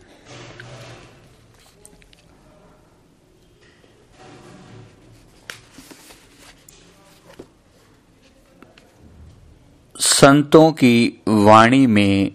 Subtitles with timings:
[10.19, 12.31] संतों की वाणी में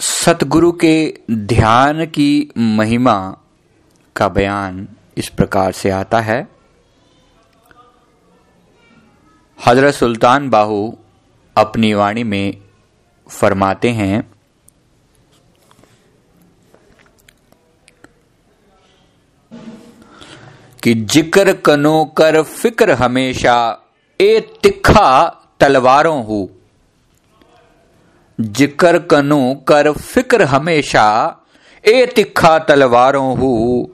[0.00, 3.16] सतगुरु के ध्यान की महिमा
[4.16, 4.86] का बयान
[5.16, 6.40] इस प्रकार से आता है।
[9.58, 10.78] हज़रत सुल्तान बाहू
[11.56, 12.56] अपनी वाणी में
[13.26, 14.22] फरमाते हैं,
[20.82, 23.58] कि ज़िक्र कनो कर फ़िक्र हमेशा,
[24.20, 26.48] ए तिखा तलवारों हूँ।
[28.38, 31.04] ज़िक्र कनो कर फ़िक्र हमेशा,
[31.84, 33.86] ए तिखा तलवारों हूँ।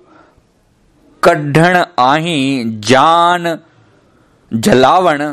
[1.22, 3.58] कढ़ण आही जान
[4.52, 5.24] जलावण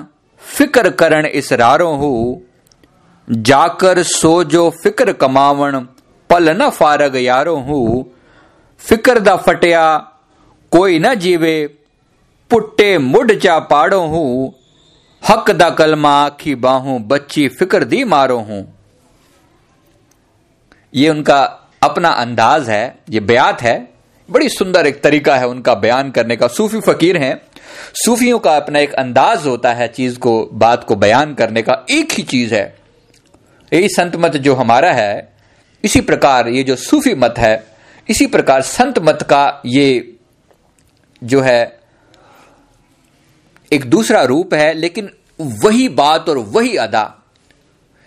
[0.41, 2.41] फ़िक्र करण इसरारों हूँ।
[3.27, 5.79] जाकर सो जो फ़िक्र कमावण
[6.29, 8.03] पल न फारग यारो हूँ।
[8.81, 9.97] फ़िक्र दा फटिया,
[10.71, 11.67] कोई न जीवे,
[12.51, 14.53] पुट्टे मुड जा पाड़ो हूँ।
[15.29, 18.77] हक दा कलमा आखी बाहू बच्ची फ़िक्र दी मारो हूँ।
[20.93, 21.41] ये उनका
[21.83, 23.89] अपना अंदाज है, ये बयात है।
[24.29, 27.41] बड़ी सुंदर एक तरीका है उनका बयान करने का। सूफी फकीर हैं।
[27.93, 32.11] सूफियों का अपना एक अंदाज होता है चीज़ को, बात को बयान करने का। एक
[32.11, 32.77] ही चीज़ है।
[33.73, 35.33] यही संत मत जो हमारा है,
[35.83, 37.67] इसी प्रकार ये जो सूफी मत है,
[38.09, 40.17] इसी प्रकार संत मत का ये
[41.23, 41.80] जो है
[43.73, 45.09] एक दूसरा रूप है, लेकिन
[45.41, 47.17] वही बात और वही अदा।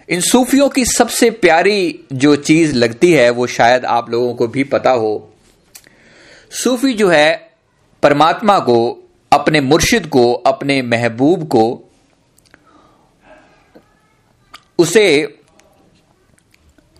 [0.09, 4.65] इन सूफियों की सबसे प्यारी जो चीज़ लगती है, वो शायद आप लोगों को भी
[4.65, 5.33] पता हो।
[6.51, 7.53] सूफी जो है,
[8.03, 11.91] परमात्मा को, अपने मुर्शिद को, अपने महबूब को,
[14.79, 15.23] उसे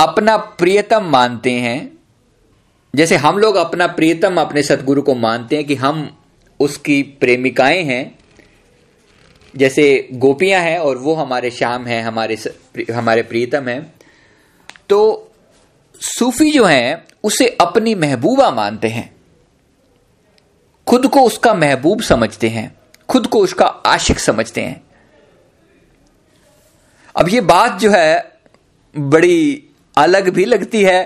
[0.01, 1.99] अपना प्रियतम मानते हैं।
[2.97, 6.17] जैसे हम लोग अपना प्रियतम अपने सदगुरु को मानते हैं कि हम
[6.61, 8.19] उसकी प्रेमिकाएँ हैं
[9.55, 12.37] जैसे गोपियाँ हैं और वो हमारे श्याम हैं, हमारे
[12.93, 13.83] हमारे प्रियतम हैं
[14.91, 15.01] तो
[16.01, 19.11] सूफी जो हैं, उसे अपनी महबूबा मानते हैं।
[20.87, 22.75] खुद को उसका महबूब समझते हैं,
[23.09, 24.83] खुद को उसका आशिक समझते हैं।
[27.15, 28.33] अब ये बात जो है,
[28.95, 29.63] बड़ी
[29.97, 31.05] अलग भी लगती है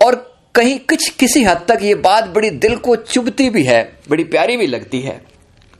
[0.00, 0.14] और
[0.54, 4.56] कहीं कुछ किसी हद तक ये बात बड़ी दिल को चुभती भी है, बड़ी प्यारी
[4.56, 5.20] भी लगती है,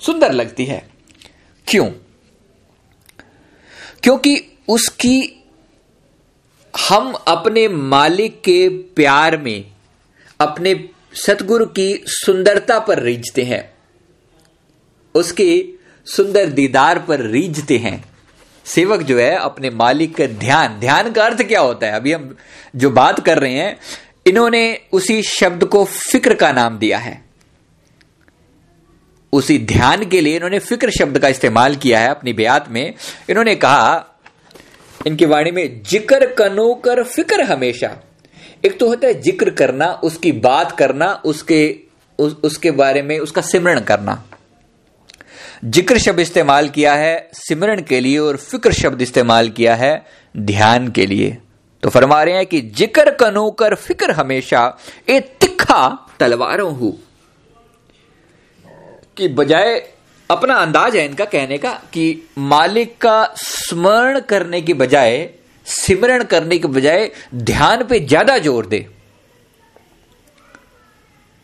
[0.01, 0.83] सुंदर लगती है।
[1.69, 1.87] क्यों?
[4.03, 5.45] क्योंकि उसकी
[6.91, 9.73] हम अपने मालिक के प्यार में,
[10.41, 13.75] अपने सतगुरु की सुंदरता पर रीझते हैं,
[15.15, 15.69] उसके
[16.07, 18.05] सुंदर दीदार पर रीझते हैं।
[18.65, 21.93] सेवक जो है, अपने मालिक का ध्यान ध्यान का अर्थ क्या होता है?
[21.93, 22.37] अभी हम
[22.77, 23.77] जो बात कर रहे हैं,
[24.27, 27.26] इन्होंने उसी शब्द को फ़िक्र का नाम दिया है।
[29.37, 32.95] उसी ध्यान के लिए इन्होंने फ़िक्र शब्द का इस्तेमाल किया है अपनी ब्यात में।
[33.31, 34.05] इन्होंने कहा
[35.07, 37.97] इनकी वाणी में ज़िक्र कनो कर फ़िक्र हमेशा।
[38.65, 41.61] एक तो होता है ज़िक्र करना उसकी बात करना उसके
[42.19, 44.23] उस, उसके बारे में उसका सिमरण करना।
[45.65, 49.95] ज़िक्र शब्द इस्तेमाल किया है सिमरण के लिए और फ़िक्र शब्द इस्तेमाल किया है
[50.35, 51.37] ध्यान के लिए।
[51.83, 54.63] तो फरमा रहे हैं कि ज़िक्र कनो कर फ़िक्र हमेशा
[55.09, 55.89] ए तिखा
[56.21, 56.93] तलवारों हूँ।
[59.17, 59.75] कि बजाय
[60.31, 62.05] अपना अंदाज है इनका कहने का कि
[62.41, 65.29] मालिक का स्मरण करने की बजाय
[65.67, 68.87] सिमरण करने के बजाय ध्यान पे ज़्यादा ज़ोर दे।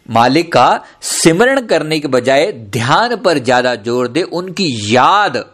[0.07, 5.45] मालिक का सिमरण करने के बजाय ध्यान पर ज़्यादा ज़ोर दे, उनकी याद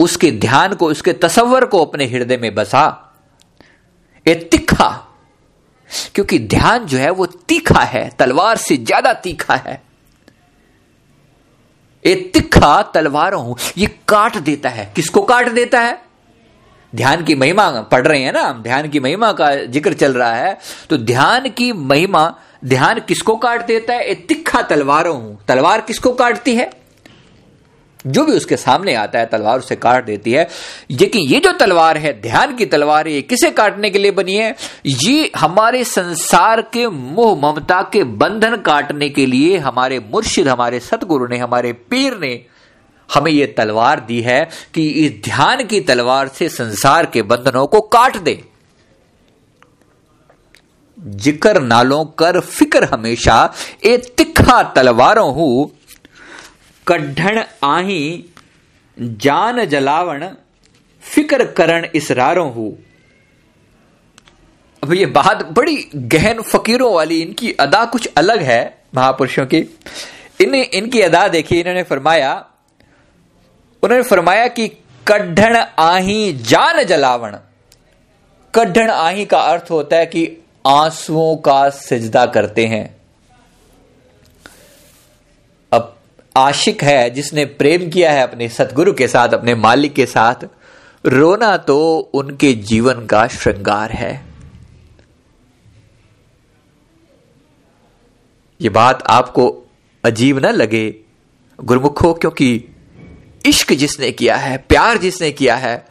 [0.00, 2.84] उसके ध्यान को, उसके तस्वर को अपने हृदय में बसा।
[4.26, 4.88] ये तीखा,
[6.14, 9.80] क्योंकि ध्यान जो है वो तीखा है, तलवार से ज़्यादा तीखा है।
[12.06, 15.98] ये तिखा तलवारों ये काट देता है। किसको काट देता है?
[16.94, 20.34] ध्यान की महिमा पढ़ रहे हैं ना हम, ध्यान की महिमा का ज़िक्र चल रहा
[20.34, 20.58] है।
[20.90, 24.14] तो ध्यान की महिमा, ध्यान किसको काट देता है?
[24.14, 26.85] तिखा तलवारों हूँ। तलवार किसको काटती है?
[28.06, 30.48] जो भी उसके सामने आता है, तलवार उसे काट देती है।
[30.90, 34.34] लेकिन ये जो तलवार है, ध्यान की तलवार है, ये किसे काटने के लिए बनी
[34.34, 34.54] है?
[34.86, 41.26] ये हमारे संसार के मोह, ममता के बंधन काटने के लिए हमारे मुर्शिद, हमारे सतगुरु
[41.26, 42.44] ने, हमारे पीर ने
[43.08, 47.80] हमें यह तलवार दी है कि इस ध्यान की तलवार से संसार के बंधनों को
[47.80, 48.42] काट दे।
[50.98, 53.52] ज़िक्र नालों कर फ़िक्र हमेशा,
[53.84, 55.70] ए तिखा तलवारों हूँ
[56.86, 58.24] कढ़ण आही,
[58.98, 60.26] जान जलावण,
[61.02, 62.76] फ़िक्र करण इसरारों हूँ।
[64.82, 69.58] अब ये बात बड़ी गहन फकीरों वाली, इनकी अदा कुछ अलग है महापुरुषों की।
[70.40, 72.34] इन्हें इनकी अदा देखी इन्होंने फरमाया,
[73.82, 74.68] उन्होंने फरमाया कि
[75.06, 77.36] कढ़ण आही, जान जलावण।
[78.54, 80.26] कढ़ण आही का अर्थ होता है कि
[80.66, 82.84] आंसुओं का सिजदा करते हैं
[85.72, 85.96] अब
[86.36, 90.34] आशिक है, जिसने प्रेम किया है अपने सतगुरु के साथ, अपने मालिक के साथ,
[91.04, 94.24] रोना तो उनके जीवन का श्रृंगार है।
[98.60, 99.66] ये बात आपको
[100.04, 100.94] अजीब ना लगे,
[101.58, 102.68] गुरुमुखो, क्योंकि
[103.46, 105.86] इश्क जिसने किया है, प्यार जिसने किया है,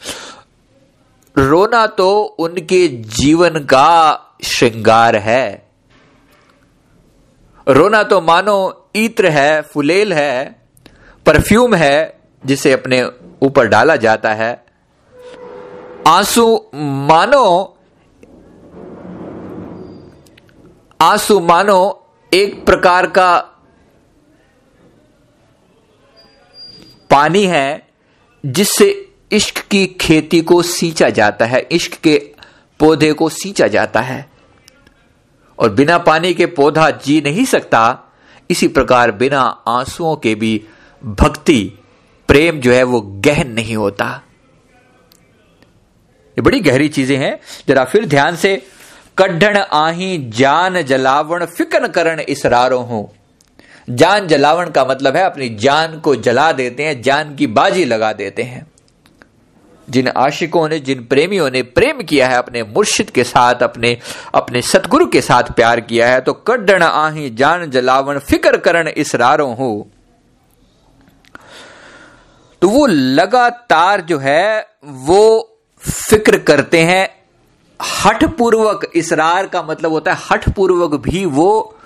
[1.38, 5.68] रोना तो उनके जीवन का श्रृंगार है।
[7.68, 10.62] रोना तो मानो इत्र है, फुलेल है,
[11.26, 13.12] परफ्यूम है, जिसे अपने
[13.42, 14.66] ऊपर डाला जाता है।
[16.08, 17.78] आँसू मानो
[21.02, 23.38] आँसू मानो एक प्रकार का
[27.10, 27.88] पानी है,
[28.46, 32.36] जिससे इश्क की खेती को सींचा जाता है, इश्क के
[32.80, 34.30] पौधे को सींचा जाता है।
[35.60, 38.05] और बिना पानी के पौधा जी नहीं सकता
[38.50, 40.62] इसी प्रकार बिना आंसुओं के भी
[41.04, 41.80] भक्ति,
[42.28, 44.22] प्रेम जो है वो गहन नहीं होता।
[46.38, 48.62] ये बड़ी गहरी चीज़ें हैं। जरा फिर ध्यान से,
[49.18, 53.10] कढ़ण आही जान जलावण फिकन करण इसरारो हूँ।
[53.90, 58.14] जान जलावण का मतलब है अपनी जान को जला देते हैं, जान की बाजी लगा
[58.14, 58.66] देते हैं।
[59.90, 63.98] जिन आशिकों ने, जिन प्रेमियों ने प्रेम किया है, अपने मुर्शिद के साथ, अपने
[64.36, 69.56] अपने सतगुरु के साथ प्यार किया है तो कड्डण आही जान जलावन फ़िक्र करण इसरारों
[69.56, 69.88] हो।
[72.62, 77.08] तो वो लगातार जो है, वो फ़िक्र करते हैं।
[77.80, 81.78] हठ पूर्वक इसरार का मतलब होता है हठ पूर्वक भी वो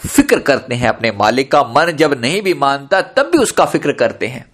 [0.00, 3.92] फ़िक्र करते हैं अपने मालिक का। मन जब नहीं भी मानता, तब भी उसका फ़िक्र
[3.92, 4.44] करते हैं।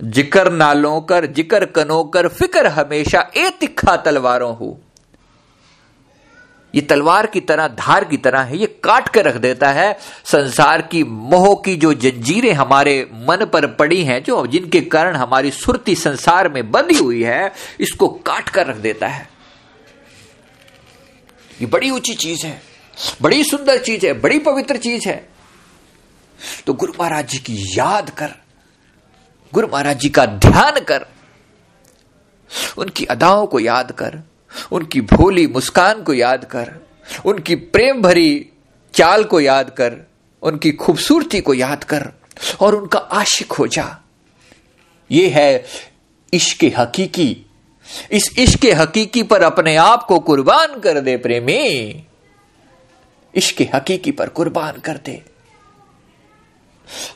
[0.00, 4.78] जिकर नालों कर, जिकर कनों कर, फ़िक्र हमेशा ए तिखा तलवारों हो।
[6.74, 10.82] ये तलवार की तरह, धार की तरह है, ये काट कर रख देता है। संसार
[10.82, 15.94] की मोह की जो जंजीरें हमारे मन पर पड़ी हैं, जो जिनके कारण हमारी सुरती
[15.94, 19.28] संसार में बंधी हुई है, इसको काट कर रख देता है।
[21.60, 22.60] ये बड़ी ऊँची चीज़ है,
[23.22, 25.28] बड़ी सुंदर चीज़ है, बड़ी पवित्र चीज़ है।
[26.66, 28.34] तो गुरु महाराज जी की याद कर
[29.54, 31.06] गुरु महाराज जी का ध्यान कर,
[32.78, 34.18] उनकी अदाओं को याद कर,
[34.72, 36.72] उनकी भोली मुस्कान को याद कर,
[37.24, 38.50] उनकी प्रेम भरी
[38.94, 39.96] चाल को याद कर,
[40.42, 42.12] उनकी खूबसूरती को याद कर
[42.60, 44.04] और उनका आशिक हो जा।
[45.10, 45.64] ये है
[46.32, 47.46] इश्क हकीकी।
[48.12, 52.04] इस इश्क हकीकी पर अपने आप को कुर्बान कर दे प्रेमी।
[53.34, 55.22] इश्क हकीकी पर कुर्बान कर दे।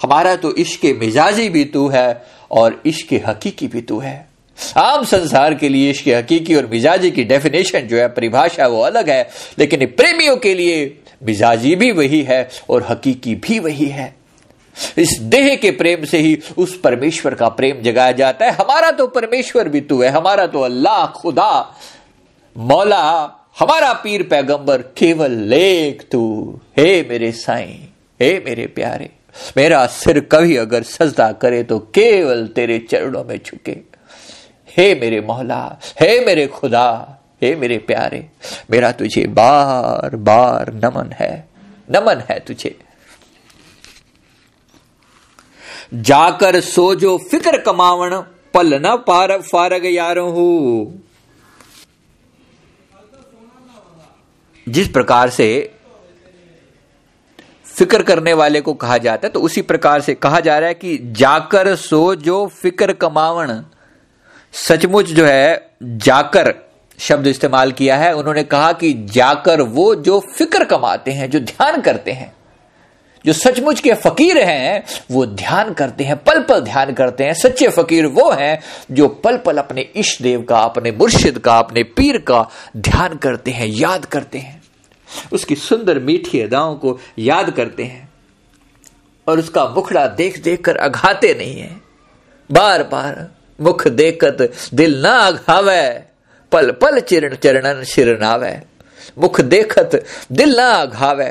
[0.02, 4.28] हमारा तो इश्क मिजाजी भी तू है और इश्क हकीकी भी तू है।
[4.76, 9.10] आम संसार के लिए इश्क हकीकी और मिजाजी की डेफिनेशन जो है, परिभाषा वो अलग
[9.10, 14.14] है, लेकिन प्रेमियों के लिए मिजाजी भी वही है और हकीकी भी वही है।
[14.98, 19.06] इस देह के प्रेम से ही उस परमेश्वर का प्रेम जगाया जाता है। हमारा तो
[19.06, 21.76] परमेश्वर भी तू है, हमारा तो अल्लाह, खुदा,
[22.56, 23.02] मौला,
[23.58, 27.78] हमारा पीर पैगंबर, केवल लेख तू। हे मेरे साईं,
[28.20, 29.10] हे मेरे प्यारे।
[29.56, 33.76] मेरा सिर कभी अगर सजदा करे तो केवल तेरे चरणों में झुके।
[34.68, 38.26] हे मेरे मौला, हे मेरे खुदा, हे मेरे प्यारे,
[38.70, 41.48] मेरा तुझे बार बार नमन है
[41.90, 42.76] नमन है तुझे।
[45.94, 48.16] जाकर सो जो फ़िक्र कमावण,
[48.54, 51.02] पल न पार, फारग यारो हूँ।
[54.66, 55.48] जिस प्रकार से
[57.76, 60.74] फ़िक्र करने वाले को कहा जाता है। तो उसी प्रकार से कहा जा रहा है
[60.74, 63.60] कि जाकर सो जो फ़िक्र कमावण।
[64.52, 66.54] सचमुच जो है, जाकर
[66.98, 71.80] शब्द इस्तेमाल किया है। उन्होंने कहा कि जाकर वो जो फ़िक्र कमाते हैं, जो ध्यान
[71.80, 72.32] करते हैं,
[73.24, 77.68] जो सचमुच के फकीर हैं, वो ध्यान करते हैं पल पल ध्यान करते हैं। सच्चे
[77.68, 78.58] फकीर वो हैं
[78.90, 83.50] जो पल पल अपने इष्ट देव का, अपने मुर्शिद का, अपने पीर का ध्यान करते
[83.50, 84.61] हैं, याद करते हैं।
[85.32, 88.08] उसकी सुंदर मीठी अदाओं को याद करते हैं
[89.26, 91.70] और उसका मुखड़ा देख देख कर अघाते नहीं है।
[92.50, 93.28] बार बार
[93.58, 95.88] मुख देखत दिल ना अघावे
[96.52, 98.60] पल पल चिरण चरणन शिरनावे
[99.18, 100.02] मुख देखत
[100.32, 101.30] दिल ना अघावे,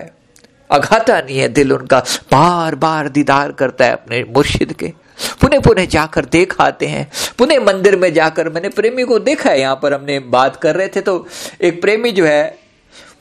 [0.69, 1.99] अघाता नहीं है दिल उनका।
[2.31, 4.93] बार बार दीदार करता है अपने मुर्शिद के।
[5.41, 9.59] पुनः पुनः जाकर देख आते हैं। पुनः मंदिर में जाकर मैंने प्रेमी को देखा है।
[9.59, 11.25] यहाँ पर हमने बात कर रहे थे तो
[11.61, 12.57] एक प्रेमी जो है,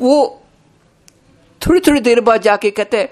[0.00, 0.39] वो
[1.66, 3.08] थोड़ी थोड़ी देर बाद जाके कहते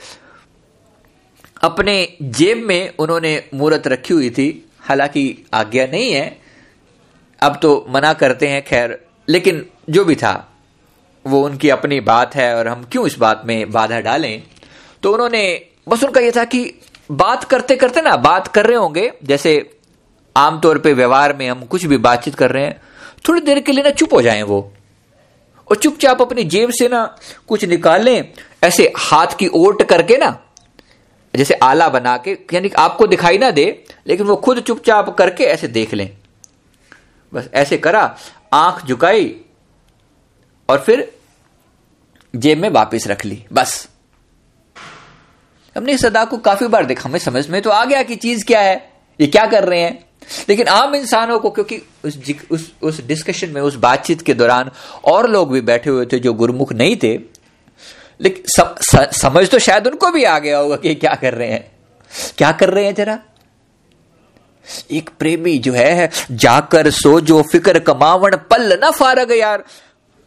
[1.63, 6.39] अपने जेब में उन्होंने मूर्त रखी हुई थी, हालाँकि आज्ञा नहीं है,
[7.43, 10.57] अब तो मना करते हैं, खैर, लेकिन जो भी था,
[11.27, 14.43] वो उनकी अपनी बात है और हम क्यों इस बात में बाधा डालें?
[15.03, 16.75] तो उन्होंने, बस उनका यह था कि
[17.11, 19.77] बात करते करते ना, बात कर रहे होंगे, जैसे
[20.37, 22.81] आमतौर पे व्यवहार में हम कुछ भी बातचीत कर रहे हैं,
[23.29, 24.73] थोड़ी देर के लिए ना चुप हो जाएँ वो।
[25.71, 27.05] और चुपचाप अपनी जेब से ना
[27.49, 28.33] कुछ निकाल लें
[28.65, 30.39] ऐसे हाथ की ओट करके ना,
[31.35, 35.69] जैसे आला बना के, यानी आपको दिखाई ना दे, लेकिन वो खुद चुपचाप करके ऐसे
[35.69, 36.11] देख लें।
[37.33, 38.17] बस ऐसे करा,
[38.53, 39.35] आँख झुकाई,
[40.69, 41.13] और फिर
[42.35, 43.89] जेब में वापस रख ली, बस।
[45.77, 48.45] हमने इस अदा को काफ़ी बार देखा, हमें समझ में तो आ गया कि चीज़
[48.45, 50.08] क्या है, ये क्या कर रहे हैं।
[50.49, 52.19] लेकिन आम इंसानों को क्योंकि उस
[52.51, 54.71] उस उस डिस्कशन में उस बातचीत के दौरान
[55.05, 57.39] और लोग भी बैठे हुए थे जो गुरुमुख नहीं थे
[58.21, 61.49] लेकिन सम, स, समझ तो शायद उनको भी आ गया होगा कि क्या कर रहे
[61.49, 61.73] हैं।
[62.39, 63.19] क्या कर रहे हैं जरा?
[64.91, 69.65] एक प्रेमी जो है जाकर सो जो फ़िक्र कमावण पल न फारग यार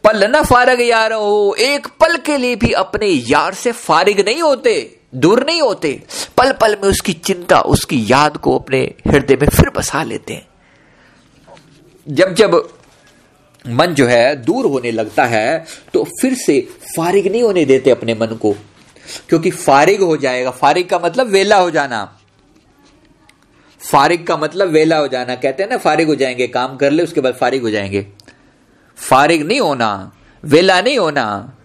[0.04, 4.42] पल न फारग यार हो एक पल के लिए भी अपने यार से फारिग नहीं
[4.42, 6.02] होते। दूर नहीं होते।
[6.36, 10.46] पल पल में उसकी चिंता, उसकी याद को अपने हृदय में फिर बसा लेते हैं।
[12.08, 12.68] जब जब
[13.68, 15.64] मन जो है दूर होने लगता है
[15.94, 16.60] तो फिर से
[16.96, 18.54] फारिग नहीं होने देते अपने मन को।
[19.28, 22.18] क्योंकि फारिग हो जाएगा। फारिग का मतलब वेला हो जाना।
[23.80, 27.02] फारिग का मतलब वेला हो जाना। कहते हैं ना, फारिग हो जाएँगे, काम कर ले,
[27.02, 28.06] उसके बाद फारिग हो जाएँगे।
[28.96, 30.12] फारिग नहीं होना,
[30.44, 31.56] वेला नहीं होना।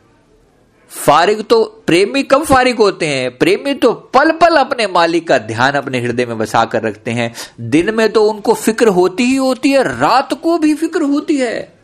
[0.92, 5.74] फारिग तो प्रेमी कब फारिग होते हैं। प्रेमी तो पल पल अपने मालिक का ध्यान
[5.74, 9.72] अपने हृदय में बसा कर रखते हैं। दिन में तो उनको फ़िक्र होती ही होती
[9.72, 11.78] है, रात को भी फ़िक्र होती है।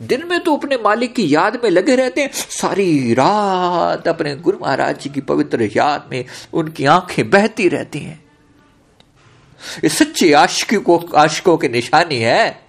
[0.00, 4.58] दिन में तो अपने मालिक की याद में लगे रहते हैं। सारी रात अपने गुरु
[4.62, 8.24] महाराज जी की पवित्र याद में उनकी आँखें बहती रहती हैं।
[9.84, 10.76] ये सच्चे आशिकी
[11.16, 12.65] आशिकों की निशानी है।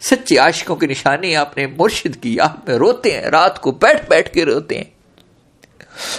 [0.00, 4.32] सच्चे आशिकों की निशानी अपने मुर्शिद की याद में रोते हैं, रात को बैठ बैठ
[4.32, 4.92] के रोते हैं।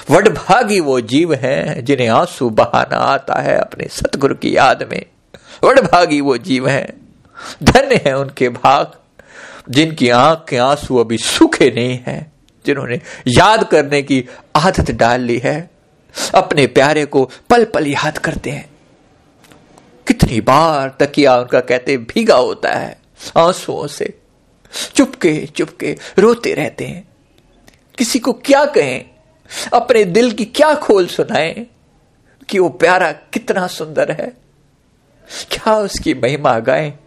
[0.10, 5.06] वडभागी वो जीव है जिन्हें आँसू बहाना आता है अपने सतगुरु की याद में।
[5.64, 6.94] वडभागी वो जीव है,
[7.64, 8.92] धन्य है उनके भाग,
[9.70, 12.32] जिनकी आँख के आँसू अभी सूखे नहीं है,
[12.66, 15.70] जिन्होंने याद करने की आदत डाल ली है।
[16.36, 18.70] अपने प्यारे को पल पल याद करते हैं।
[20.08, 23.07] कितनी बार तकिया उनका कहते भीगा होता है।
[23.38, 24.22] आंसुओं से।
[24.96, 27.08] चुपके चुपके रोते रहते हैं।
[27.98, 29.10] किसी को क्या कहें?
[29.74, 31.68] अपने दिल की क्या खोल सुनाएँ
[32.50, 34.34] कि वो प्यारा कितना सुंदर है।
[35.52, 37.00] क्या उसकी महिमा गाएँ?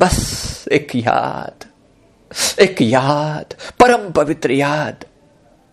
[0.00, 1.64] बस एक याद
[2.60, 5.04] एक याद, परम पवित्र याद,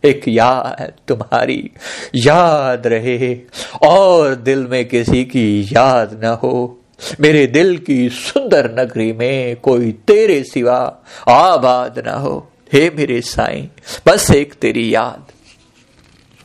[0.03, 1.72] एक याद तुम्हारी
[2.15, 3.41] याद रहे
[3.88, 6.81] और दिल में किसी की याद ना हो।
[7.20, 10.80] मेरे दिल की सुंदर नगरी में कोई तेरे सिवा
[11.27, 12.38] आबाद ना हो।
[12.74, 13.68] हे मेरे साईं,
[14.08, 15.32] बस एक तेरी याद,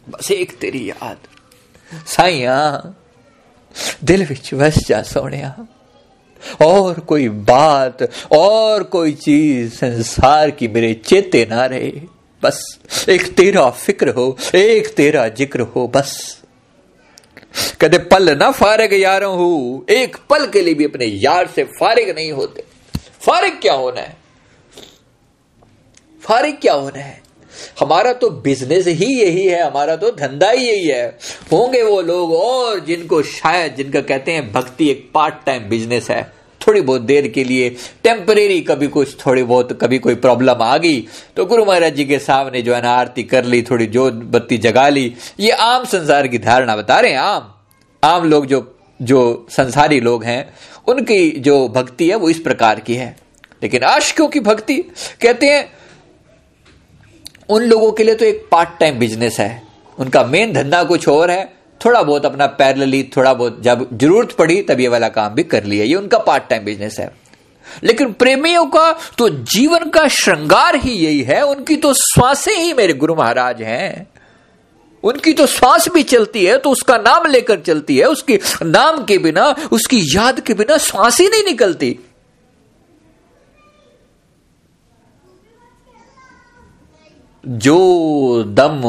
[0.09, 1.17] बस एक तेरी याद।
[2.07, 2.59] साइया
[4.05, 5.43] दिल विच बस जा सोने
[6.63, 11.91] और कोई बात, और कोई चीज़ संसार की मेरे चेते ना रहे।
[12.43, 12.63] बस
[13.09, 16.42] एक तेरा फ़िक्र हो, एक तेरा ज़िक्र हो, बस।
[17.81, 22.11] कदे पल ना फारग यार हूँ, एक पल के लिए भी अपने यार से फारिग
[22.11, 22.65] नहीं होते।
[23.21, 24.17] फारिग क्या होना है?
[26.23, 27.23] फारिग क्या होना है?
[27.81, 31.19] हमारा तो बिज़नेस ही यही है, हमारा तो धंधा ही यही है।
[31.53, 36.42] होंगे वो लोग और जिनको शायद, जिनका कहते हैं, भक्ति एक पार्ट टाइम बिज़नेस है।
[36.67, 37.71] थोड़ी बहुत देर के लिए
[38.05, 41.01] टेम्परेरी कभी कुछ, थोड़ी बहुत कभी कोई प्रॉब्लम आ गई
[41.37, 44.59] तो गुरु महाराज जी के सामने जो है ना आरती कर ली, थोड़ी जोत बत्ती
[44.59, 47.55] जगा ली। ये आम संसार की धारणा बता रहे हैं, आम।
[48.05, 50.55] आम लोग जो जो संसारी लोग हैं,
[50.89, 53.17] उनकी जो भक्ति है वो इस प्रकार की है।
[53.63, 54.77] लेकिन आशिकों की भक्ति,
[55.21, 55.73] कहते हैं,
[57.49, 59.63] उन लोगों के लिए तो एक पार्ट टाइम बिज़नेस है।
[59.99, 64.61] उनका मेन धंधा कुछ और है। थोड़ा बहुत अपना पैरलली थोड़ा बहुत जब ज़रूरत पड़ी
[64.63, 67.11] तब ये वाला काम भी कर लिया। ये उनका पार्ट टाइम बिज़नेस है।
[67.85, 72.93] लेकिन प्रेमियों का तो जीवन का श्रृंगार ही यही है, उनकी तो श्वासें ही मेरे
[72.93, 74.07] गुरु महाराज हैं।
[75.05, 79.19] उनकी तो श्वास भी चलती है तो उसका नाम लेकर चलती है। उसके नाम के
[79.19, 81.99] बिना, उसकी याद के बिना श्वास ही नहीं निकलती।
[87.45, 88.83] जो दम,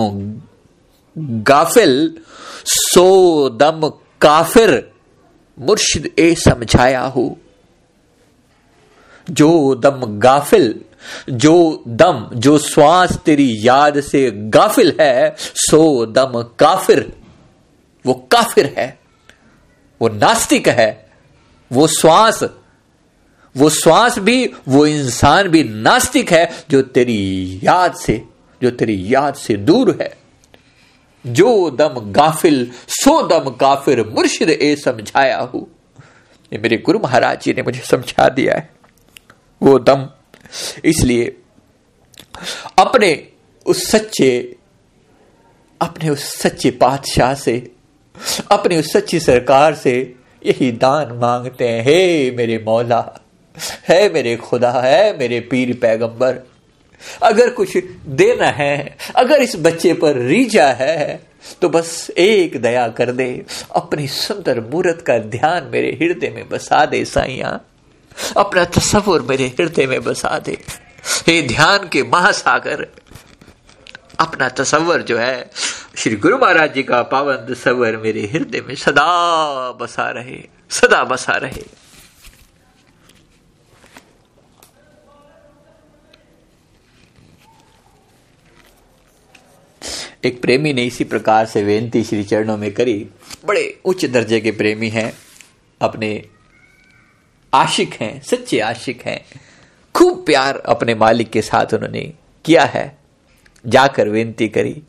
[1.44, 2.18] गाफिल
[2.66, 3.92] सो दम
[4.22, 4.92] काफिर
[5.60, 7.38] मुर्शिद ए समझाया हो।
[9.30, 10.82] जो दम गाफिल,
[11.30, 17.14] जो दम, जो श्वास तेरी याद से गाफिल है, सो दम काफिर।
[18.06, 19.00] वो काफिर है,
[20.02, 21.10] वो नास्तिक है,
[21.72, 22.44] वो श्वास
[23.58, 28.26] वो श्वास भी, वो इंसान भी नास्तिक है, जो तेरी याद से,
[28.64, 30.23] जो तेरी याद से दूर है।
[31.26, 35.68] जो दम गाफिल, सो दम काफिर मुर्शिद ए समझाया हूँ।
[36.52, 38.70] ये मेरे गुरु महाराज जी ने मुझे समझा दिया है।
[39.62, 40.08] वो दम,
[40.86, 41.36] इसलिए
[42.80, 43.12] अपने
[43.66, 44.56] उस सच्चे,
[45.82, 47.56] अपने उस सच्चे बादशाह से,
[48.52, 49.94] अपनी उस सच्ची सरकार से
[50.46, 53.04] यही दान मांगते हैं, हे मेरे मौला,
[53.90, 56.42] है मेरे खुदा, है मेरे पीर पैगंबर
[57.24, 61.22] अगर कुछ देना है, अगर इस बच्चे पर रीजा है
[61.62, 63.46] तो बस एक दया कर दे,
[63.76, 67.60] अपनी सुंदर मूर्त का ध्यान मेरे हृदय में बसा दे साइया
[68.38, 70.58] अपना तस्वुर मेरे हृदय में बसा दे।
[71.28, 72.86] हे ध्यान के महासागर,
[74.20, 75.50] अपना तस्वर जो है,
[75.98, 81.38] श्री गुरु महाराज जी का पावन तस्वर मेरे हृदय में सदा बसा रहे, सदा बसा
[81.38, 81.64] रहे।
[90.26, 93.10] एक प्रेमी ने इसी प्रकार से बेनती श्री चरणों में करी।
[93.46, 95.14] बड़े उच्च दर्जे के प्रेमी हैं,
[95.82, 96.26] अपने
[97.54, 99.26] आशिक हैं, सच्चे आशिक हैं।
[99.96, 102.14] खूब प्यार अपने मालिक के साथ उन्होंने
[102.46, 102.98] किया है।
[103.68, 104.84] जाकर विनती करी,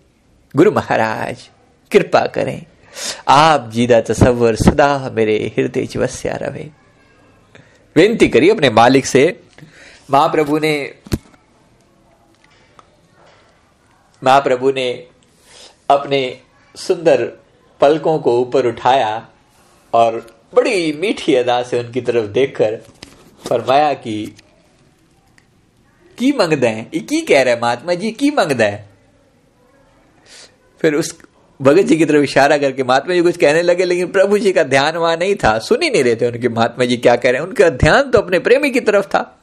[0.56, 1.50] गुरु महाराज,
[1.90, 2.62] कृपा करें,
[3.28, 6.68] आप जीदा तस्वर सदा मेरे हृदय चवस्या रहे।
[7.96, 9.40] विनती करी अपने मालिक से।
[10.10, 10.94] महाप्रभु ने
[14.24, 15.06] महाप्रभु ने
[15.90, 16.40] अपने
[16.76, 17.24] सुंदर
[17.80, 19.28] पलकों को ऊपर उठाया
[19.92, 22.76] और बड़ी मीठी अदा से उनकी तरफ़ देखकर
[23.48, 24.36] फरमाया कि,
[26.18, 28.10] की मंगद है ये की कह रहे महात्मा जी?
[28.10, 28.88] की मंगद है
[30.80, 31.18] फिर उस
[31.62, 34.62] भगत जी की तरफ़ इशारा करके महात्मा जी कुछ कहने लगे, लेकिन प्रभु जी का
[34.62, 37.40] ध्यान वहाँ नहीं था, सुन ही नहीं रहे थे उनके महात्मा जी क्या कह रहे
[37.40, 39.38] हैं। उनका ध्यान तो अपने प्रेमी की तरफ़ था।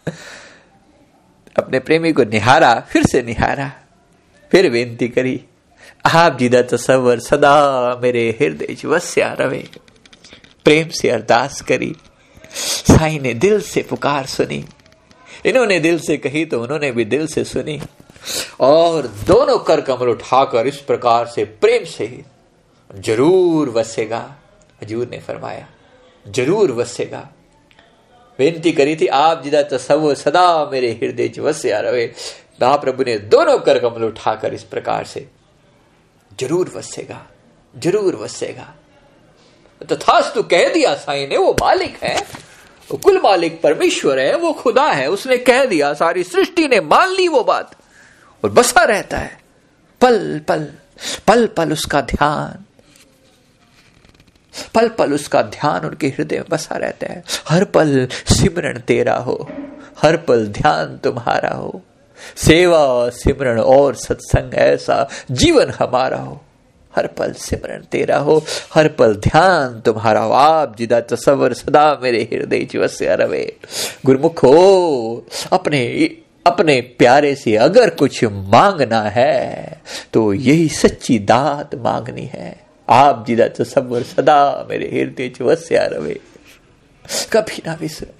[1.57, 3.71] अपने प्रेमी को निहारा, फिर से निहारा,
[4.51, 5.45] फिर बेनती करी।
[6.05, 9.63] आप जी का तस्वर सदा मेरे हृदय वस्या रवे।
[10.65, 11.93] प्रेम से अरदास करी
[12.53, 14.63] साई ने दिल से पुकार सुनी।
[15.45, 17.79] इन्होंने दिल से कही तो उन्होंने भी दिल से सुनी।
[18.61, 22.07] और दोनों कर कमल उठाकर इस प्रकार से प्रेम से
[22.89, 24.23] ज़रूर वसेगा
[24.81, 25.67] हजूर ने फरमाया।
[26.25, 27.27] ज़रूर वसेगा
[28.39, 32.05] बेनती करी थी, आप जिदा तस्व सदा मेरे हृदय च वस्या रहे
[32.61, 35.27] महाप्रभु ने दोनों कर कमल उठाकर इस प्रकार से
[36.39, 37.21] ज़रूर वसेगा
[37.73, 38.73] ज़रूर वसेगा।
[39.81, 42.15] तथास्तु कह दिया, साई ने, वो मालिक है,
[42.89, 47.09] वो कुल मालिक परमेश्वर है, वो खुदा है, उसने कह दिया, सारी सृष्टि ने मान
[47.09, 47.75] ली वो बात,
[48.43, 49.39] और बसा रहता है,
[50.01, 50.67] पल पल
[51.27, 52.65] पल पल उसका ध्यान,
[54.75, 59.37] पल पल उसका ध्यान उनके हृदय में बसा रहता है, हर पल सिमरण तेरा हो,
[60.01, 61.81] हर पल ध्यान तुम्हारा हो।
[62.37, 66.41] सेवा सिमरण और सत्संग ऐसा जीवन हमारा हो।
[66.93, 72.21] हर पल सिमरण तेरा हो। हर पल ध्यान तुम्हारा हो। आप जिदा तस्वर सदा मेरे
[72.33, 73.45] हृदय जीवस्य रवे
[74.05, 75.83] गुरमुख हो अपने
[76.45, 79.81] अपने प्यारे से अगर कुछ मांगना है
[80.13, 86.19] तो यही सच्ची दात मांगनी है। आप जिदा तस्वर सदा मेरे हृदय जीवस्य रवे
[87.33, 88.13] कभी ना विसरे।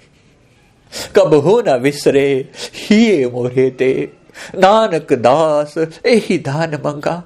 [1.16, 2.26] कब हो ना विसरे।
[2.92, 3.92] ही मोरे ते।
[4.56, 7.22] नानक दास यही दान मंगा।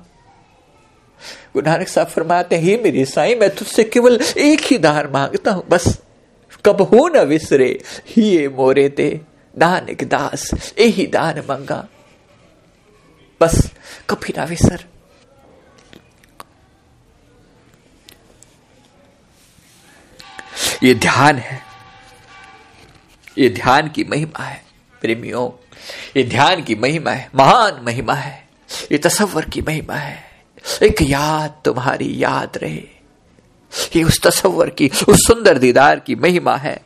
[1.55, 5.65] गुरु नानक साहब फरमाते, ही मेरी साई, मैं तुझसे केवल एक ही दान माँगता हूँ,
[5.69, 5.99] बस
[6.65, 7.69] कब हो न विसरे
[8.07, 9.09] ही मोरे ते।
[9.55, 11.87] नानक दास यही दान मंगा।
[13.41, 13.71] बस
[14.11, 14.85] कभी ना विसर।
[20.83, 21.61] ये ध्यान है,
[23.37, 24.66] ये ध्यान की महिमा है।
[25.07, 25.51] प्रेमियों,
[26.17, 28.49] ये ध्यान की महिमा है, महान महिमा है,
[28.93, 30.19] ये तस्वर की महिमा है,
[30.83, 32.83] एक याद तुम्हारी याद रहे।
[33.97, 36.77] ये उस तसव्वर की, उस सुंदर दीदार की महिमा है।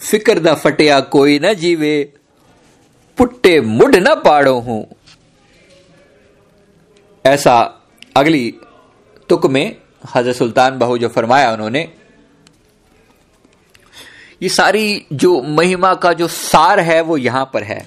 [0.00, 2.12] फ़िक्र द फटिया कोई न जीवे,
[3.18, 4.84] पुट्टे मुड न पाड़ो हूँ।
[7.24, 7.60] ऐसा
[8.16, 8.54] अगली
[9.32, 9.76] तुक में
[10.14, 11.80] हज़रत सुल्तान बहु जो फरमाया उन्होंने,
[14.42, 17.86] ये सारी जो महिमा का जो सार है वो यहाँ पर है।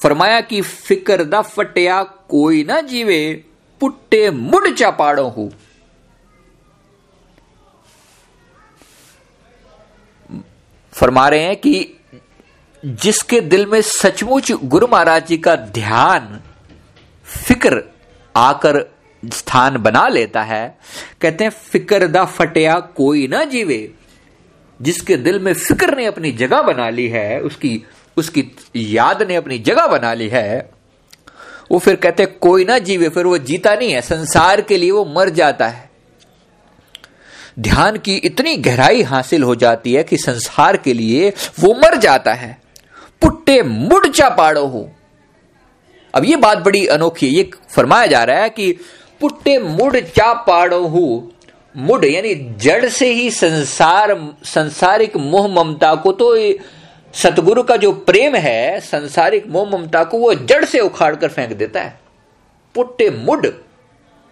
[0.00, 3.44] फरमाया कि फ़िक्र द फटिया कोई ना जीवे,
[3.80, 5.50] पुट्टे मुड चापाड़ो हूँ।
[10.92, 11.98] फरमा रहे हैं कि
[12.82, 16.40] जिसके दिल में सचमुच गुरु महाराज जी का ध्यान,
[17.28, 17.82] फ़िक्र
[18.34, 18.84] आकर
[19.32, 20.78] स्थान बना लेता है।
[21.20, 23.94] कहते हैं, फ़िक्र दा फटिया कोई ना जीवे।
[24.82, 27.82] जिसके दिल में फ़िक्र ने अपनी जगह बना ली है, उसकी
[28.16, 30.70] उसकी याद ने अपनी जगह बना ली है,
[31.70, 35.04] वो फिर कहते कोई ना जीवे, फिर वो जीता नहीं है। संसार के लिए वो
[35.04, 35.90] मर जाता है।
[37.58, 42.32] ध्यान की इतनी गहराई हासिल हो जाती है कि संसार के लिए वो मर जाता
[42.32, 42.60] है।
[43.22, 44.92] पुट्टे मुड़चा पाड़ो हो।
[46.14, 48.76] अब ये बात बड़ी अनोखी ये फरमाया जा रहा है कि
[49.24, 51.32] पुट्टे मुड़ चा पाड़ो हूँ?
[51.74, 54.10] मुड यानी जड़ से ही संसार,
[54.44, 56.34] संसारिक मोह ममता को तो
[57.14, 61.52] सतगुरु का जो प्रेम है, संसारिक मोह ममता को वो जड़ से उखाड़ कर फेंक
[61.52, 61.98] देता है।
[62.74, 63.46] पुट्टे मुड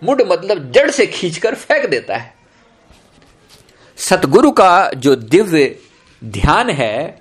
[0.03, 2.35] मुड मतलब जड़ से खींचकर फेंक देता है।
[3.99, 5.77] सतगुरु का जो दिव्य
[6.25, 7.21] ध्यान है,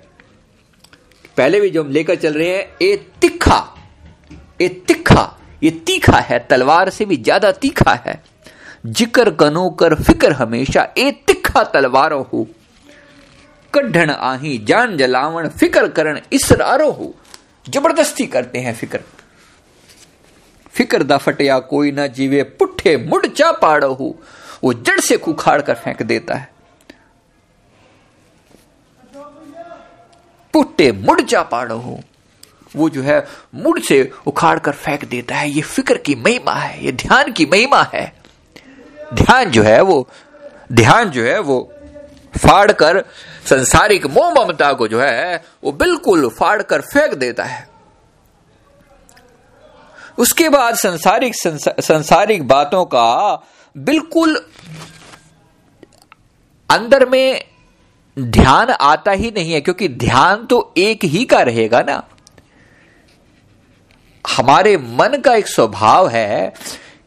[1.36, 3.68] पहले भी जो हम लेकर चल रहे हैं, ए तिखा
[4.60, 8.22] ए तिखा। ये तीखा है, तलवार से भी ज़्यादा तीखा है।
[8.86, 12.46] ज़िक्र कनो कर फ़िक्र हमेशा, ए तिखा तलवारों हो।
[13.74, 17.14] कढ़ण आही जान जलावण, फ़िक्र करण इसरारो हो।
[17.66, 19.00] ज़बरदस्ती करते हैं फ़िक्र।
[20.74, 24.14] फ़िक्र दा फटिया कोई ना जीवे, पुठे मुड़ चा पाड़ो हो।
[24.64, 26.50] वो जड़ से कुखाड़ कर फेंक देता है।
[30.54, 32.00] पुट्टे मुड़ जा पाड़ो हो।
[32.76, 33.18] वो जो है
[33.54, 37.46] मुड़ से उखाड़ कर फेंक देता है। ये फ़िक्र की महिमा है, ये ध्यान की
[37.46, 38.12] महिमा है।
[39.14, 40.08] ध्यान जो है वो,
[40.72, 41.60] ध्यान जो है वो
[42.34, 43.04] फाड़ कर
[43.46, 47.66] संसारिक मोह ममता को जो है, वो बिल्कुल फाड़ कर फेंक देता है।
[50.18, 53.34] उसके बाद संसारिक संसारिक बातों का
[53.76, 54.36] बिल्कुल
[56.70, 57.44] अंदर में
[58.16, 62.02] ध्यान आता ही नहीं है, क्योंकि ध्यान तो एक ही का रहेगा ना।
[64.24, 66.52] हमारे मन का एक स्वभाव है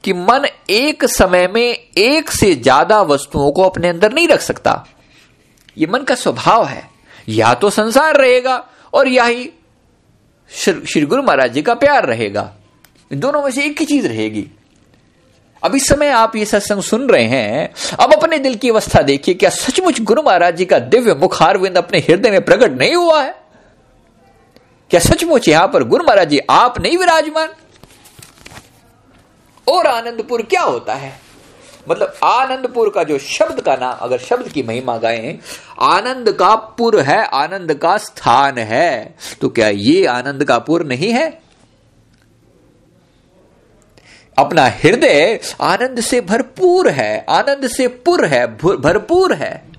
[0.03, 4.85] कि मन एक समय में एक से ज़्यादा वस्तुओं को अपने अंदर नहीं रख सकता।
[5.77, 6.89] ये मन का स्वभाव है।
[7.29, 9.49] या तो संसार रहेगा और या ही
[10.49, 12.51] श्री गुरु महाराज जी का प्यार रहेगा।
[13.11, 14.45] इन दोनों में से एक ही चीज़ रहेगी।
[15.63, 19.35] अब इस समय आप ये सत्संग सुन रहे हैं, अब अपने दिल की अवस्था देखिए,
[19.35, 23.33] क्या सचमुच गुरु महाराज जी का दिव्य मुखारविंद अपने हृदय में प्रकट नहीं हुआ है?
[24.91, 27.47] क्या सचमुच यहाँ पर गुरु महाराज जी आप नहीं विराजमान?
[29.67, 31.19] और आनंदपुर क्या होता है?
[31.89, 35.39] मतलब आनंदपुर का जो शब्द का नाम, अगर शब्द की महिमा गाए,
[35.81, 41.11] आनंद का पुर है, आनंद का स्थान है। तो क्या ये आनंद का पुर नहीं
[41.11, 41.41] है?
[44.37, 49.71] अपना हृदय आनंद से भरपूर है, आनंद से पुर है भरपूर है।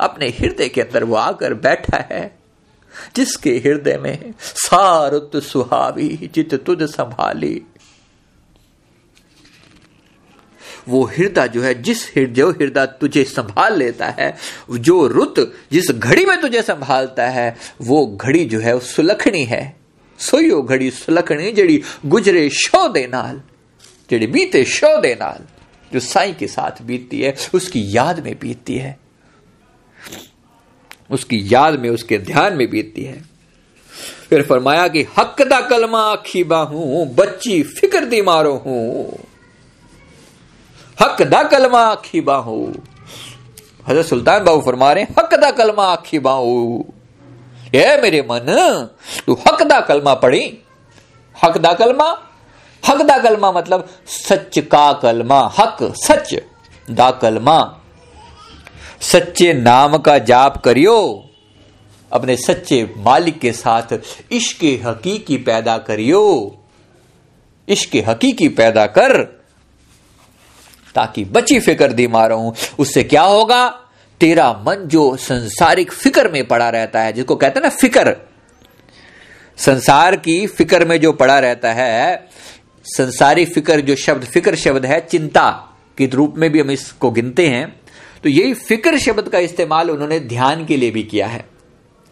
[0.00, 2.43] अपने हृदय के अंदर वो आकर बैठा है।
[3.16, 7.62] जिसके हृदय में सारुत सुहावी चित तुझ संभाली।
[10.88, 14.36] वो हृदय जो है, जिस हृदय हृदय तुझे संभाल लेता है,
[14.70, 19.76] जो रुत जिस घड़ी में तुझे संभालता है, वो घड़ी जो है सुलखनी है।
[20.18, 23.42] सोयो घड़ी, सुलखनी जड़ी गुजरे शो दे नाल,
[24.10, 25.44] जड़ी बीते शो दे नाल,
[25.92, 28.98] जो साई के साथ बीतती है, उसकी याद में बीतती है।
[31.10, 33.24] उसकी याद में, उसके ध्यान में बीतती है।
[34.30, 39.18] फिर फरमाया कि, हक दा कलमा आखी बाहू बच्ची फ़िक्र दी मारो हूँ।
[41.02, 42.74] हक दा कलमा आखी बाहू
[43.88, 46.84] हज़रत सुल्तान बाबू फरमा रहे हक दा कलमा आखी बाहू
[47.74, 48.88] ये मेरे मन,
[49.26, 50.58] तू हक दा कलमा पढ़ी।
[51.44, 52.22] हक दा कलमा?
[52.88, 56.34] हक दा कलमा मतलब सच का कलमा, हक, सच
[56.90, 57.80] दा कलमा।
[59.04, 60.96] सच्चे नाम का जाप करियो।
[62.12, 63.98] अपने सच्चे मालिक के साथ
[64.32, 66.22] इश्क हकीकी पैदा करियो।
[67.68, 69.22] इश्क हकीकी पैदा कर,
[70.94, 73.68] ताकि बची फ़िक्र दी मारो उससे क्या होगा?
[74.20, 78.16] तेरा मन जो संसारिक फ़िक्र में पड़ा रहता है, जिसको कहते हैं ना फ़िक्र।
[79.58, 82.28] संसार की फ़िक्र में जो पड़ा रहता है,
[82.86, 85.50] संसारी फ़िक्र जो शब्द, फ़िक्र शब्द है चिंता
[85.98, 87.83] के रूप में भी हम इसको गिनते हैं।
[88.24, 91.44] तो यही फ़िक्र शब्द का इस्तेमाल उन्होंने ध्यान के लिए भी किया है।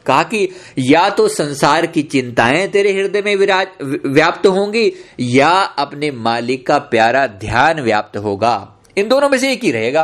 [0.07, 0.49] कहा कि
[0.79, 3.67] या तो संसार की चिंताएँ तेरे हृदय में विराज,
[4.07, 9.65] व्याप्त होंगी, या अपने मालिक का प्यारा ध्यान व्याप्त होगा। इन दोनों में से एक
[9.65, 10.03] ही रहेगा।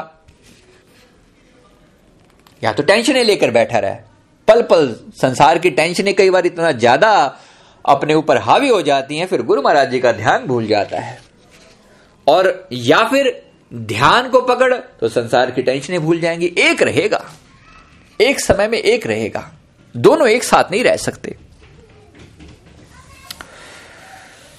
[2.62, 3.96] या तो टेंशनें लेकर बैठा रहे।
[4.48, 7.10] पल पल संसार की टेंशनें कई बार इतना ज़्यादा
[7.84, 11.18] अपने ऊपर हावी हो जाती हैं, फिर गुरु महाराज जी का ध्यान भूल जाता है।
[12.26, 17.24] और या फिर ध्यान को पकड़ तो संसार की टेंशनें भूल जाएँगी। एक रहेगा।
[18.20, 19.52] एक समय में एक रहेगा।
[19.96, 21.36] दोनों एक साथ नहीं रह सकते।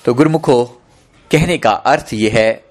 [0.06, 0.66] तो गुरुमुखो,
[1.32, 2.64] कहने का अर्थ यह है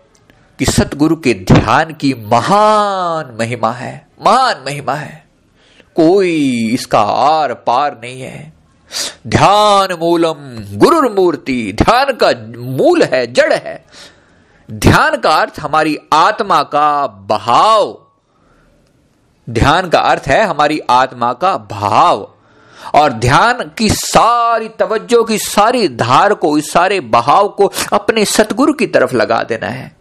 [0.59, 5.27] कि सतगुरु के ध्यान की महान महिमा है। महान महिमा है।
[5.95, 8.53] कोई इसका आर पार नहीं है।
[9.27, 10.35] ध्यान मूलम
[10.79, 13.85] गुरुर मूर्ति ध्यान का मूल है, जड़ है।
[14.71, 18.07] ध्यान का अर्थ हमारी आत्मा का बहाव।
[19.51, 22.35] ध्यान का अर्थ है हमारी आत्मा का भाव
[22.95, 28.73] और ध्यान की सारी तवज्जो, की सारी धार को, इस सारे बहाव को अपने सतगुरु
[28.73, 29.97] की तरफ़ लगा देना है।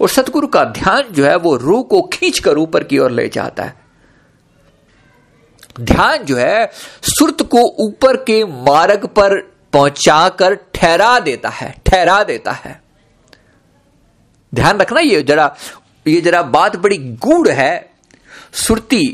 [0.00, 3.62] और सतगुरु का ध्यान जो है वो रूह को खींचकर ऊपर की ओर ले जाता
[3.62, 3.80] है।
[5.80, 6.70] ध्यान जो है
[7.02, 9.40] सुरत को ऊपर के मार्ग पर
[9.72, 12.89] पहुंचाकर ठहरा देता है, ठहरा देता है।
[14.52, 15.54] ध्यान रखना, ये जरा
[16.06, 17.90] ये जरा बात बड़ी गूढ़ है।
[18.56, 19.04] सुरती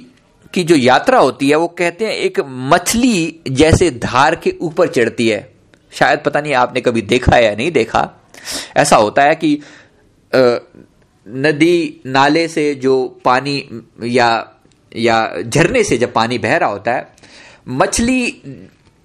[0.54, 5.28] की जो यात्रा होती है, वो कहते हैं, एक मछली जैसे धार के ऊपर चढ़ती
[5.28, 5.48] है।
[5.92, 8.08] शायद पता नहीं आपने कभी देखा या नहीं देखा।
[8.76, 9.58] ऐसा होता है कि
[11.26, 13.62] नदी नाले से जो पानी
[14.04, 14.28] या
[14.92, 17.08] या झरने से जब पानी बह रहा होता है,
[17.68, 18.42] मछली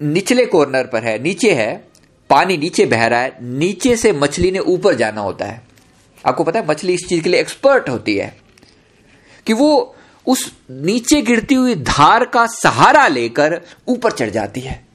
[0.00, 1.84] निचले कॉर्नर पर है, नीचे है,
[2.30, 5.60] पानी नीचे बह रहा है, नीचे से मछली ने ऊपर जाना होता है।
[6.26, 8.36] आपको पता है, मछली इस चीज़ के लिए एक्सपर्ट होती है
[9.46, 14.86] कि वो उस नीचे गिरती हुई धार का सहारा लेकर ऊपर चढ़ जाती है।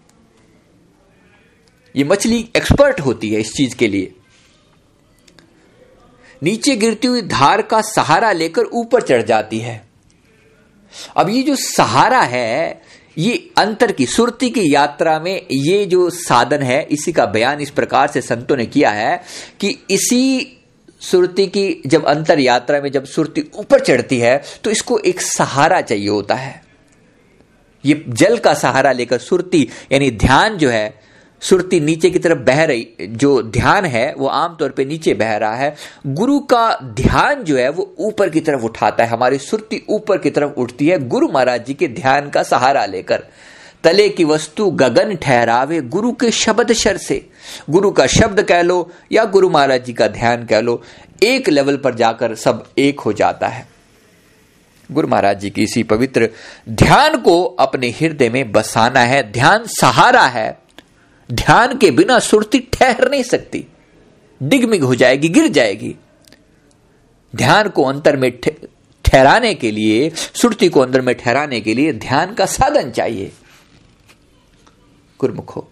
[1.95, 4.13] ये मछली एक्सपर्ट होती है इस चीज़ के लिए।
[6.43, 9.81] नीचे गिरती हुई धार का सहारा लेकर ऊपर चढ़ जाती है।
[11.17, 12.81] अब ये जो सहारा है,
[13.17, 17.69] ये अंतर की, सुरती की यात्रा में ये जो साधन है, इसी का बयान इस
[17.69, 19.23] प्रकार से संतों ने किया है
[19.59, 20.53] कि इसी
[21.01, 25.81] सुरती की जब अंतर यात्रा में जब सुरती ऊपर चढ़ती है तो इसको एक सहारा
[25.81, 26.61] चाहिए होता है।
[27.83, 30.99] ये जल का सहारा लेकर सुरती, यानी ध्यान जो है,
[31.41, 35.55] सुरती नीचे की तरफ़ बह रही, जो ध्यान है, वो आमतौर पे नीचे बह रहा
[35.55, 35.75] है।
[36.07, 40.29] गुरु का ध्यान जो है, वो ऊपर की तरफ़ उठाता है। हमारी सुरती ऊपर की
[40.29, 43.23] तरफ़ उठती है, गुरु महाराज जी के ध्यान का सहारा लेकर।
[43.87, 47.29] तले की वस्तु गगन ठहरावे गुरु के शब्द शर से।
[47.69, 50.83] गुरु का शब्द कह लो या गुरु महाराज जी का ध्यान कह लो,
[51.23, 53.67] एक लेवल पर जाकर सब एक हो जाता है।
[54.91, 56.29] गुरु महाराज जी की इसी पवित्र
[56.69, 60.59] ध्यान को अपने हृदय में बसाना है, ध्यान सहारा है।
[61.31, 63.65] ध्यान के बिना सुरती ठहर नहीं सकती।
[64.43, 65.95] डिगमिग हो जाएगी, गिर जाएगी।
[67.35, 68.31] ध्यान को अंतर में
[69.05, 73.31] ठहराने के लिए, सुरती को अंदर में ठहराने के लिए ध्यान का साधन चाहिए।
[75.19, 75.67] गुरुमुखो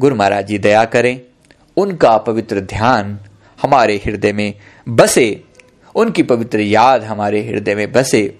[0.00, 1.20] गुरु महाराज जी, दया करें।
[1.76, 3.20] उनका पवित्र ध्यान
[3.62, 4.54] हमारे हृदय में
[4.88, 5.44] बसे।
[5.94, 8.38] उनकी पवित्र याद हमारे हृदय में बसे।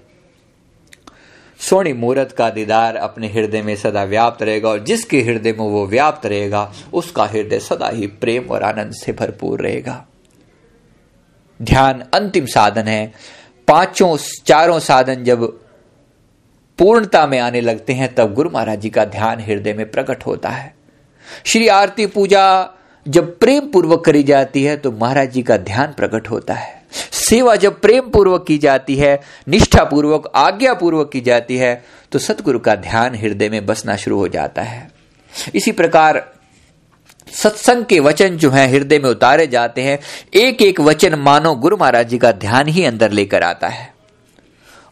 [1.60, 5.86] सोनी मूर्त का दीदार अपने हृदय में सदा व्याप्त रहेगा और जिसके हृदय में वो
[5.86, 10.06] व्याप्त रहेगा, उसका हृदय सदा ही प्रेम और आनंद से भरपूर रहेगा।
[11.62, 13.12] ध्यान अंतिम साधन है।
[13.68, 14.16] पाँचों,
[14.46, 15.60] चारों साधन जब
[16.80, 20.48] पूर्णता में आने लगते हैं, तब गुरु महाराज जी का ध्यान हृदय में प्रकट होता
[20.48, 20.74] है।
[21.44, 22.68] श्री आरती पूजा
[23.06, 27.56] जब प्रेम पूर्वक करी जाती है तो महाराज जी का ध्यान प्रकट होता है। सेवा
[27.56, 32.58] जब प्रेम पूर्वक की जाती है निष्ठा पूर्वक आज्ञा पूर्वक की जाती है तो सतगुरु
[32.58, 34.90] का ध्यान हृदय में बसना शुरू हो जाता है।
[35.54, 36.24] इसी प्रकार
[37.32, 39.98] सत्संग के वचन जो हैं, हृदय में उतारे जाते हैं।
[40.34, 43.92] एक एक वचन मानो गुरु महाराज जी का ध्यान ही अंदर लेकर आता है।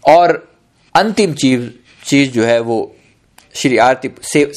[0.04, 0.47] और
[0.98, 1.68] अंतिम चीज़
[2.04, 2.94] चीज़ जो है वो
[3.54, 4.52] श्री आरती से,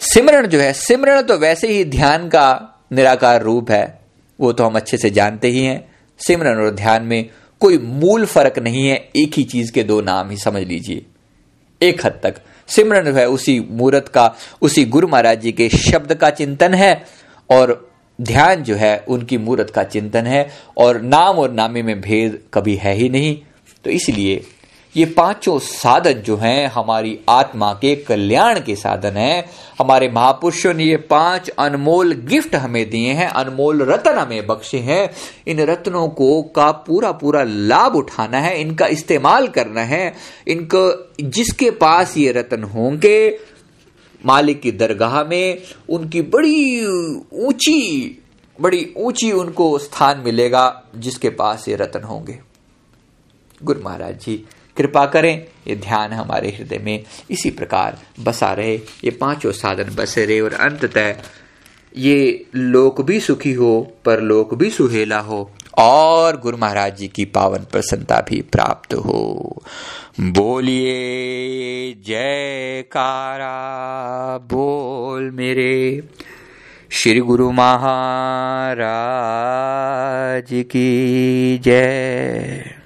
[0.00, 2.46] सिमरण जो है सिमरण तो वैसे ही ध्यान का
[2.92, 4.00] निराकार रूप है
[4.38, 5.84] वो तो हम अच्छे से जानते ही हैं।
[6.20, 7.28] सिमरन और ध्यान में
[7.60, 11.04] कोई मूल फ़र्क नहीं है एक ही चीज़ के दो नाम ही समझ लीजिए।
[11.80, 16.30] एक हद तक। सिमरन है उसी मूर्त का उसी गुरु महाराज जी के शब्द का
[16.30, 16.92] चिंतन है
[17.50, 22.38] और ध्यान जो है उनकी मूर्त का चिंतन है और नाम और नामे में भेद
[22.54, 23.36] कभी है ही नहीं।
[23.84, 24.42] तो इसलिए
[24.96, 29.44] ये पाँचों साधन जो हैं, हमारी आत्मा के कल्याण के साधन हैं।
[29.78, 35.10] हमारे महापुरुषों ने ये पाँच अनमोल गिफ्ट हमें दिए हैं, अनमोल रत्न हमें बख्शे हैं।
[35.46, 40.14] इन रत्नों को का पूरा पूरा लाभ उठाना है, इनका इस्तेमाल करना है।
[40.48, 43.38] इनको, जिसके पास ये रत्न होंगे,
[44.26, 46.86] मालिक की दरगाह में, उनकी बड़ी
[47.32, 48.18] ऊँची
[48.60, 52.38] बड़ी ऊँची उनको स्थान मिलेगा, जिसके पास ये रत्न होंगे।
[53.62, 54.44] गुरु महाराज जी
[54.78, 60.26] कृपा करें। ये ध्यान हमारे हृदय में इसी प्रकार बसा रहे। ये पाँचों साधन बसे
[60.26, 61.14] रहे और अंततः
[61.96, 67.24] ये लोक भी सुखी हो पर लोक भी सुहेला हो और गुरु महाराज जी की
[67.24, 69.62] पावन प्रसन्नता भी प्राप्त हो।
[70.20, 73.58] बोलिए, जयकारा,
[74.38, 76.02] बोल मेरे।
[76.90, 82.77] श्री गुरु महाराज की जय।